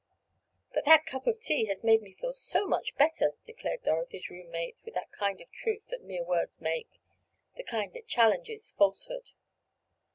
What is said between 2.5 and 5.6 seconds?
much better," declared Dorothy's room mate, with that kind of